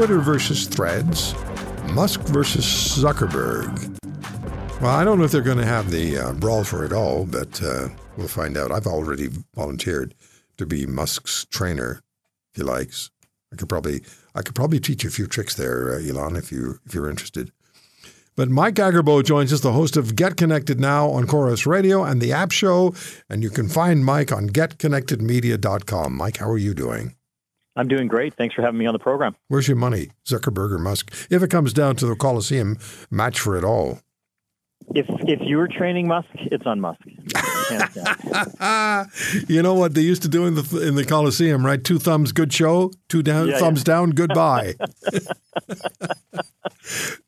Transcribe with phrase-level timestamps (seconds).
[0.00, 1.34] Twitter versus Threads,
[1.92, 3.98] Musk versus Zuckerberg.
[4.80, 7.26] Well, I don't know if they're going to have the uh, brawl for it all,
[7.26, 8.72] but uh, we'll find out.
[8.72, 10.14] I've already volunteered
[10.56, 12.00] to be Musk's trainer,
[12.54, 13.10] if he likes.
[13.52, 14.00] I could probably
[14.34, 17.10] I could probably teach you a few tricks there, uh, Elon, if you if you're
[17.10, 17.52] interested.
[18.36, 22.22] But Mike Agerbo joins us, the host of Get Connected Now on Corus Radio and
[22.22, 22.94] the App Show,
[23.28, 26.16] and you can find Mike on getconnectedmedia.com.
[26.16, 27.16] Mike, how are you doing?
[27.80, 28.34] I'm doing great.
[28.34, 29.34] Thanks for having me on the program.
[29.48, 31.14] Where's your money, Zuckerberg or Musk?
[31.30, 32.76] If it comes down to the Coliseum
[33.10, 34.00] match for it all.
[34.94, 37.00] If if you were training Musk, it's on Musk.
[39.48, 41.82] you know what they used to do in the in the Coliseum, right?
[41.82, 42.90] Two thumbs, good show.
[43.08, 43.94] Two down, yeah, thumbs yeah.
[43.94, 44.74] down, goodbye.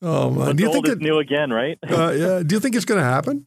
[0.03, 1.79] oh man, do you think it's new again, right?
[1.89, 2.43] uh, yeah.
[2.43, 3.47] Do you think it's going to happen?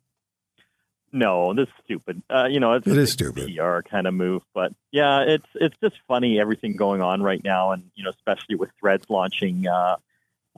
[1.15, 2.21] No, this is stupid.
[2.29, 5.75] Uh, you know, it's it is stupid PR kind of move, but yeah, it's it's
[5.81, 9.65] just funny everything going on right now, and you know, especially with Threads launching.
[9.65, 9.95] Uh,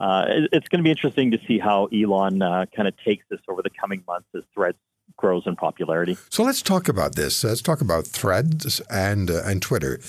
[0.00, 3.24] uh, it, it's going to be interesting to see how Elon uh, kind of takes
[3.30, 4.78] this over the coming months as Threads
[5.16, 6.16] grows in popularity.
[6.28, 7.44] So let's talk about this.
[7.44, 10.00] Let's talk about Threads and uh, and Twitter.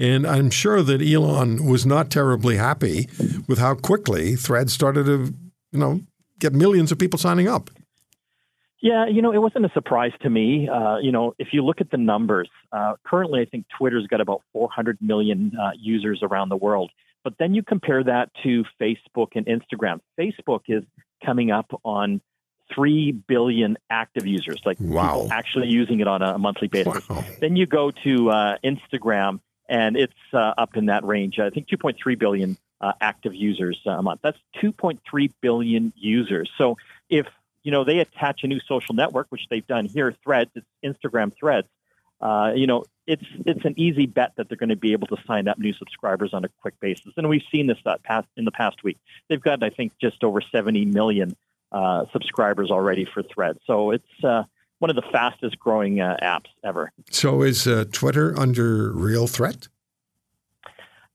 [0.00, 3.08] And I'm sure that Elon was not terribly happy
[3.46, 5.32] with how quickly Threads started to,
[5.70, 6.00] you know,
[6.40, 7.70] get millions of people signing up.
[8.82, 10.68] Yeah, you know, it wasn't a surprise to me.
[10.68, 14.20] Uh, you know, if you look at the numbers, uh, currently I think Twitter's got
[14.20, 16.90] about 400 million uh, users around the world.
[17.22, 20.00] But then you compare that to Facebook and Instagram.
[20.18, 20.82] Facebook is
[21.24, 22.20] coming up on
[22.74, 25.14] 3 billion active users, like wow.
[25.14, 27.08] people actually using it on a monthly basis.
[27.08, 27.24] Wow.
[27.40, 31.38] Then you go to uh, Instagram and it's uh, up in that range.
[31.38, 34.22] I think 2.3 billion uh, active users a month.
[34.24, 36.50] That's 2.3 billion users.
[36.58, 37.26] So if
[37.62, 40.50] you know, they attach a new social network, which they've done here, Threads.
[40.54, 41.68] It's Instagram Threads.
[42.20, 45.16] Uh, you know, it's it's an easy bet that they're going to be able to
[45.26, 48.28] sign up new subscribers on a quick basis, and we've seen this that uh, past
[48.36, 48.98] in the past week.
[49.28, 51.36] They've got, I think, just over 70 million
[51.72, 53.58] uh, subscribers already for Threads.
[53.66, 54.44] So it's uh,
[54.78, 56.92] one of the fastest growing uh, apps ever.
[57.10, 59.68] So is uh, Twitter under real threat?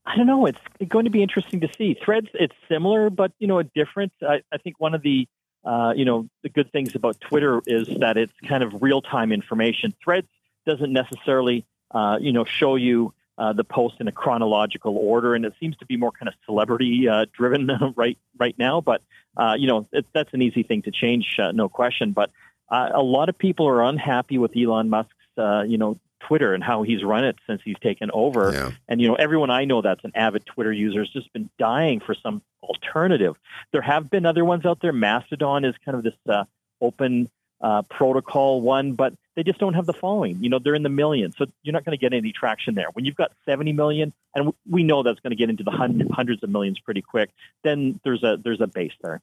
[0.04, 0.46] I don't know.
[0.46, 1.94] It's going to be interesting to see.
[2.02, 4.12] Threads, it's similar, but you know, a different.
[4.22, 5.28] I, I think one of the
[5.64, 9.32] uh, you know, the good things about Twitter is that it's kind of real time
[9.32, 9.94] information.
[10.02, 10.28] Threads
[10.66, 15.44] doesn't necessarily, uh, you know, show you uh, the post in a chronological order, and
[15.44, 18.80] it seems to be more kind of celebrity uh, driven right right now.
[18.80, 19.02] But
[19.36, 22.12] uh, you know, it, that's an easy thing to change, no question.
[22.12, 22.30] But
[22.70, 27.02] a lot of people are unhappy with Elon Musk's, you know, Twitter and how he's
[27.02, 28.52] run it since he's taken over.
[28.52, 28.70] Yeah.
[28.88, 32.00] And you know, everyone I know that's an avid Twitter user has just been dying
[32.00, 33.36] for some alternative.
[33.72, 34.92] There have been other ones out there.
[34.92, 36.44] Mastodon is kind of this uh,
[36.80, 37.30] open
[37.60, 40.42] uh, protocol one, but they just don't have the following.
[40.42, 42.88] You know, they're in the millions, so you're not going to get any traction there.
[42.94, 46.42] When you've got 70 million, and we know that's going to get into the hundreds
[46.42, 47.30] of millions pretty quick,
[47.62, 49.20] then there's a there's a base there.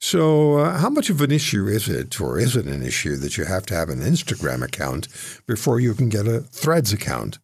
[0.00, 3.36] So, uh, how much of an issue is it, or is it an issue that
[3.36, 5.08] you have to have an Instagram account
[5.46, 7.38] before you can get a Threads account?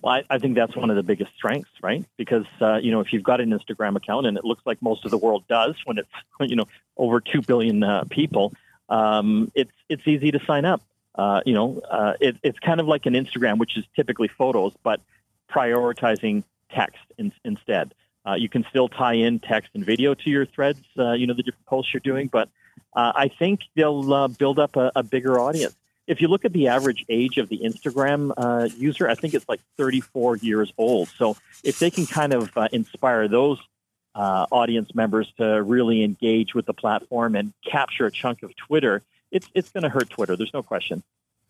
[0.00, 2.04] Well, I, I think that's one of the biggest strengths, right?
[2.16, 5.04] Because uh, you know, if you've got an Instagram account, and it looks like most
[5.04, 8.52] of the world does, when it's you know over two billion uh, people,
[8.90, 10.82] um, it's it's easy to sign up.
[11.14, 14.72] Uh, you know, uh, it, it's kind of like an Instagram, which is typically photos,
[14.82, 15.00] but
[15.50, 17.94] prioritizing text in, instead.
[18.26, 21.34] Uh, you can still tie in text and video to your threads, uh, you know,
[21.34, 22.48] the different posts you're doing, but
[22.94, 25.74] uh, I think they'll uh, build up a, a, bigger audience.
[26.06, 28.32] If you look at the average age of the Instagram
[28.78, 31.08] user, I think it's like 34 years old.
[31.08, 33.60] So if they can kind of inspire those
[34.14, 39.48] audience members to really engage with the platform and capture a chunk of Twitter, it's
[39.54, 40.36] it's going to hurt Twitter.
[40.36, 41.02] There's no question.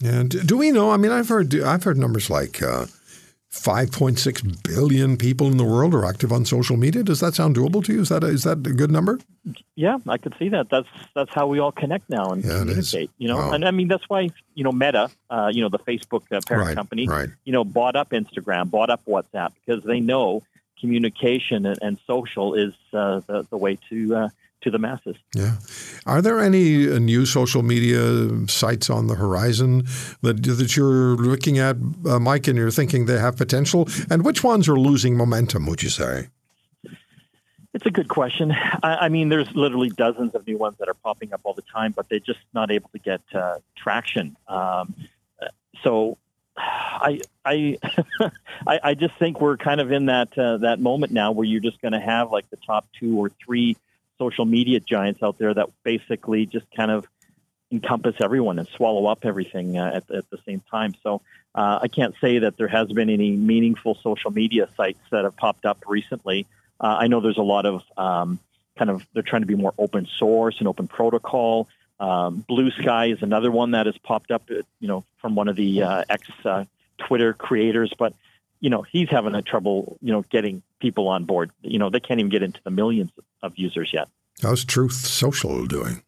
[0.03, 0.91] And do we know?
[0.91, 2.63] I mean, I've heard I've heard numbers like
[3.53, 7.03] 5.6 billion people in the world are active on social media.
[7.03, 8.01] Does that sound doable to you?
[8.03, 9.19] Is that a, is that a good number?
[9.75, 10.69] Yeah, I could see that.
[10.71, 13.11] That's that's how we all connect now and yeah, communicate.
[13.19, 13.53] You know, wow.
[13.53, 16.69] and I mean that's why you know Meta, uh, you know the Facebook uh, parent
[16.69, 17.29] right, company, right.
[17.45, 20.43] you know bought up Instagram, bought up WhatsApp because they know
[20.81, 24.29] communication and, and social is uh, the, the way to uh,
[24.63, 25.17] to the masses.
[25.35, 25.57] Yeah.
[26.07, 29.85] Are there any uh, new social media sites on the horizon
[30.23, 33.89] that that you're looking at, uh, Mike, and you're thinking they have potential?
[34.11, 35.67] And which ones are losing momentum?
[35.67, 36.29] Would you say?
[37.73, 38.51] It's a good question.
[38.83, 41.63] I, I, mean, there's literally dozens of new ones that are popping up all the
[41.63, 44.37] time, but they're just not able to get uh, traction.
[44.49, 44.93] Um,
[45.85, 46.19] so,
[46.61, 47.21] I
[48.67, 51.61] I, I, just think we're kind of in that uh, that moment now where you're
[51.61, 53.77] just going to have like the top two or three
[54.19, 57.07] social media giants out there that basically just kind of
[57.73, 60.95] encompass everyone and swallow up everything uh, at, at the same time.
[61.03, 61.23] So
[61.55, 65.37] uh, I can't say that there has been any meaningful social media sites that have
[65.37, 66.47] popped up recently.
[66.81, 68.39] Uh, I know there's a lot of um,
[68.77, 71.69] kind of they're trying to be more open source and open protocol.
[72.01, 75.57] Um, Bluesky is another one that has popped up, uh, you know, from one of
[75.57, 76.65] the uh, ex uh,
[76.99, 78.15] Twitter creators, but
[78.61, 81.51] you know he's having a trouble, you know, getting people on board.
[81.61, 83.11] You know, they can't even get into the millions
[83.43, 84.09] of users yet.
[84.43, 86.03] How's Truth Social doing?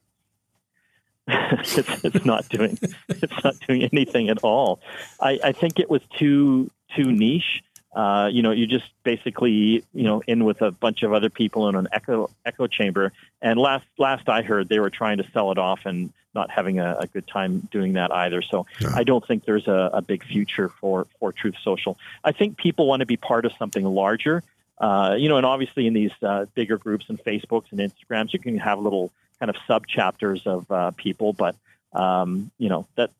[1.28, 2.78] it's, it's not doing
[3.08, 4.80] it's not doing anything at all.
[5.20, 7.62] I, I think it was too too niche.
[7.94, 11.68] Uh, you know, you just basically, you know, in with a bunch of other people
[11.68, 13.12] in an echo echo chamber.
[13.42, 16.78] And last last I heard, they were trying to sell it off and not having
[16.80, 18.40] a, a good time doing that either.
[18.40, 18.92] So yeah.
[18.94, 21.98] I don't think there's a, a, big future for for Truth Social.
[22.24, 24.42] I think people want to be part of something larger.
[24.78, 28.38] Uh, you know, and obviously in these uh, bigger groups and Facebooks and Instagrams, you
[28.38, 31.54] can have little kind of sub chapters of uh, people, but
[31.92, 33.10] um, you know that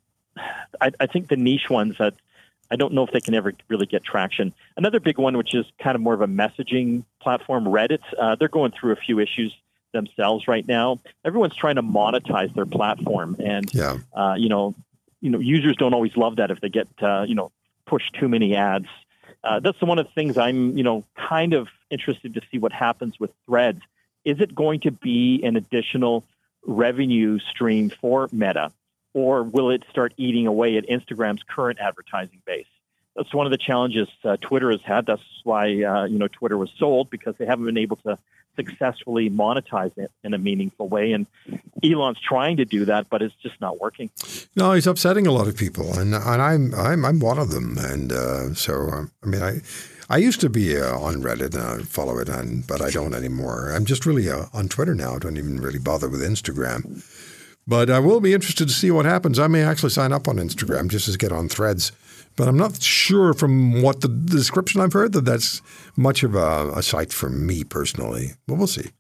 [0.81, 2.15] I, I think the niche ones that
[2.71, 4.55] I don't know if they can ever really get traction.
[4.77, 8.49] Another big one, which is kind of more of a messaging platform, Reddit, uh, they're
[8.49, 9.55] going through a few issues
[9.93, 10.99] themselves right now.
[11.25, 13.99] Everyone's trying to monetize their platform, and yeah.
[14.15, 14.75] uh, you know,
[15.21, 17.53] you know, users don't always love that if they get uh, you know
[17.87, 18.89] pushed too many ads.
[19.45, 22.73] Uh, that's one of the things I'm you know kind of interested to see what
[22.73, 23.81] happens with Threads.
[24.25, 26.25] Is it going to be an additional
[26.65, 28.73] revenue stream for Meta?
[29.15, 32.67] Or will it start eating away at Instagram's current advertising base?
[33.17, 35.07] That's one of the challenges uh, Twitter has had.
[35.07, 38.19] That's why uh, you know Twitter was sold because they haven't been able to
[38.57, 41.13] successfully monetize it in a meaningful way.
[41.13, 41.27] And
[41.83, 44.11] Elon's trying to do that, but it's just not working.
[44.57, 47.77] No, he's upsetting a lot of people, and and I'm I'm I'm one of them.
[47.79, 49.61] And uh, so um, I mean I.
[50.11, 53.15] I used to be uh, on Reddit and I follow it, on, but I don't
[53.15, 53.73] anymore.
[53.75, 55.15] I'm just really uh, on Twitter now.
[55.15, 57.03] I don't even really bother with Instagram.
[57.67, 59.39] But I will be interested to see what happens.
[59.39, 61.93] I may actually sign up on Instagram just to get on threads.
[62.35, 65.61] But I'm not sure from what the description I've heard that that's
[65.97, 68.33] much of a, a site for me personally.
[68.47, 68.91] But we'll see.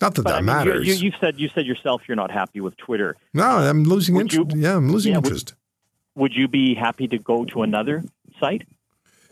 [0.00, 0.86] Not that but, that I mean, matters.
[0.86, 3.16] You, you, said you said yourself you're not happy with Twitter.
[3.32, 4.56] No, I'm losing interest.
[4.56, 5.54] Yeah, I'm losing yeah, interest.
[6.14, 8.04] Would, would, you be happy to go to another
[8.38, 8.66] site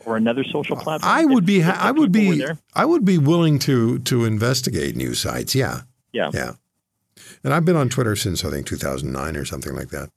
[0.05, 1.11] or another social platform?
[1.11, 1.63] I would be.
[1.63, 2.43] I would be.
[2.73, 5.55] I would be willing to to investigate new sites.
[5.55, 5.81] Yeah.
[6.11, 6.31] Yeah.
[6.33, 6.53] Yeah.
[7.43, 10.09] And I've been on Twitter since I think 2009 or something like that.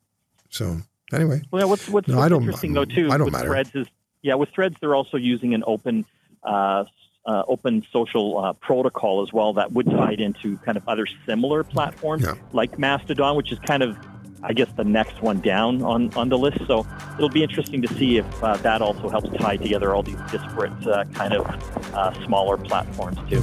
[0.49, 0.79] So
[1.13, 3.49] anyway, well, what's what's, no, what's interesting though too I don't with matter.
[3.49, 3.87] Threads is
[4.23, 6.05] yeah, with Threads they're also using an open
[6.43, 6.85] uh,
[7.27, 11.07] uh, open social uh, protocol as well that would tie it into kind of other
[11.27, 12.35] similar platforms yeah.
[12.53, 13.97] like Mastodon, which is kind of
[14.43, 16.59] I guess the next one down on, on the list.
[16.67, 16.87] So
[17.17, 20.87] it'll be interesting to see if uh, that also helps tie together all these disparate
[20.87, 23.43] uh, kind of uh, smaller platforms too.